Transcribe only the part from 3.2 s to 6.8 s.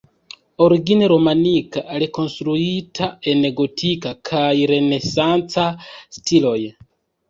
en gotika kaj renesanca stiloj.